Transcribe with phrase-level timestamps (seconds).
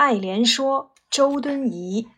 [0.00, 2.08] 爱莲说周敦颐。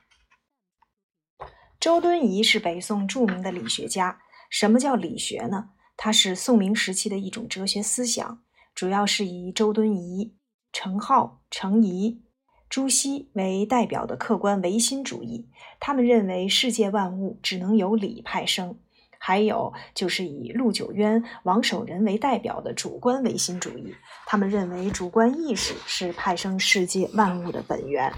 [1.80, 4.20] 周敦颐是北宋著名的理学家。
[4.48, 5.70] 什么叫理学呢？
[5.96, 10.36] 它是宋明时期的一种哲学思想，主要是以周敦颐、
[10.72, 12.22] 程颢、程颐、
[12.68, 15.50] 朱熹为代表的客观唯心主义。
[15.80, 18.78] 他们认为世界万物只能由理派生。
[19.24, 23.94] 还有就是以陆九渊、王守仁为代表的主观唯心主义，
[24.26, 28.12] 他们认为主观意识是派生世界万物的本源。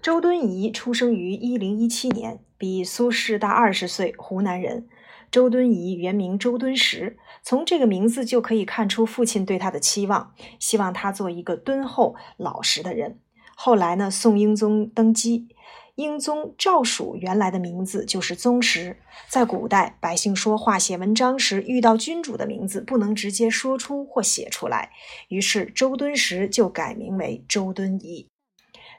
[0.00, 4.88] 周敦颐出生于一零一七年，比苏轼大二十岁，湖南人。
[5.28, 13.18] 周敦颐原名周敦实，从这个名字就可以看出父亲对他的期望，希望他做一个敦厚老实的人。
[13.56, 15.48] 后来呢，宋英宗登基。
[15.96, 18.96] 英宗赵曙原来的名字就是宗实，
[19.28, 24.90] 在古代百姓说话、写文章时，遇到君主的名字不能直接说出或写出来，
[25.28, 28.26] 于是周敦实就改名为周敦颐。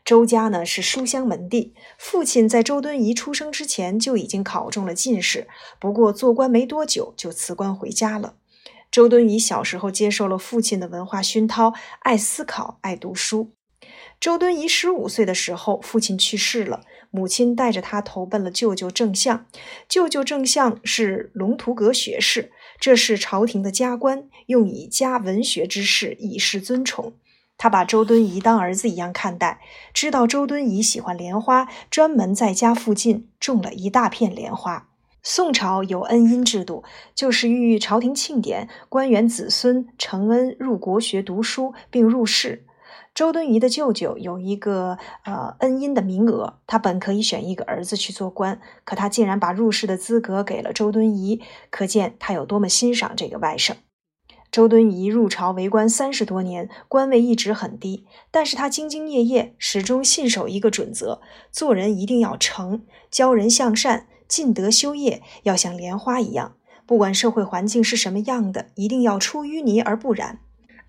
[0.06, 5.48] 周家呢是书香门第，父亲在周敦颐出生之前就已经考中了进士，
[5.80, 8.36] 不过做官没多久就辞官回家了。
[8.92, 13.50] 周敦颐小时候接受了父亲的文化熏陶，爱思考，爱读书。
[14.20, 16.81] 周敦颐十五岁的时候，父亲去世了，
[17.12, 19.45] 母亲带着他投奔了舅舅郑相。
[19.90, 27.14] 舅舅郑相是龙图阁学士，这是朝廷的加官，用以加文学之士，以示尊崇。
[27.58, 29.62] 他把周敦颐当儿子一样看待，
[29.94, 34.90] 知道周敦颐喜欢莲花，专门在家附近种了一大片莲花。
[35.22, 36.84] 宋朝有恩荫制度，
[37.16, 42.66] 就是遇朝廷庆典，官员子孙承恩入国学读书，并入仕。
[43.14, 53.74] 周敦颐的舅舅有一个呃恩荫的名额，他本可以选一个儿子去做官，可他竟然把入仕的资格给了周敦颐，可见他有多么欣赏这个外甥。
[54.52, 61.22] 周敦颐入朝为官三十多年，官位一直很低，但是他兢兢业业，始终信守一个准则：
[61.52, 66.56] 做人一定要诚，教人向善，尽德修业，要像莲花一样，
[66.86, 70.42] 不管社会环境是什么样的，一定要出淤泥而不染。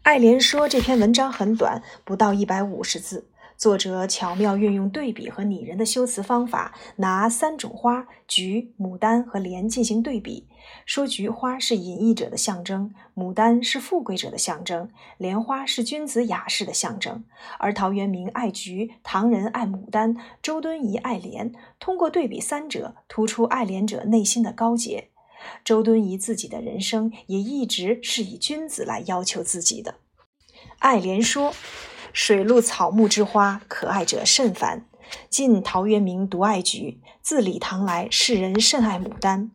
[0.05, 3.27] 爱莲说这篇文章很短，不到一百五十字。
[3.57, 10.47] 作者巧妙运用对比和拟人的修辞方法，拿三种花——菊、牡丹和莲进行对比，
[10.85, 17.25] 说菊花是隐逸者的象征，牡丹是富贵者的象征，莲花是君子雅士的象征。
[17.59, 21.51] 而陶渊明爱菊，唐人爱牡丹，周敦颐爱莲。
[21.81, 25.09] 通过对比三者，突出爱莲者内心的高洁。
[25.65, 29.97] 周敦颐自己的人生也一直是以君子来要求自己的。
[30.79, 31.55] 爱莲说
[32.13, 34.83] ：“水陆草木之花，可爱者甚蕃。
[35.29, 39.51] 晋陶渊明独爱菊，自李唐来，世人甚爱牡丹。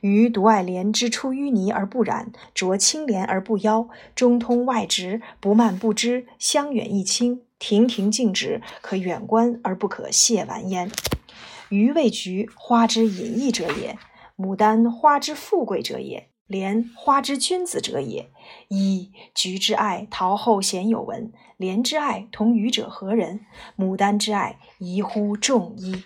[0.00, 10.90] 余独爱莲之出淤泥而不染，濯清涟而不妖，中通外直，不蔓不枝，香远益清，亭亭净植，可远观而不可亵玩焉。
[11.70, 13.98] 余谓菊花之隐逸者也。”
[14.40, 18.30] 牡丹花之富贵者也，莲花之君子者也。
[18.70, 23.40] 噫菊之爱，陶后鲜有闻；莲之爱，同予者何人？
[23.76, 26.02] 牡丹之爱，宜乎众矣。